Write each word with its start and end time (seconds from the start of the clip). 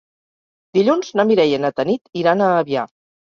Dilluns 0.77 1.11
na 1.19 1.25
Mireia 1.31 1.59
i 1.61 1.63
na 1.65 1.71
Tanit 1.81 2.11
iran 2.23 2.41
a 2.47 2.51
Avià. 2.65 2.89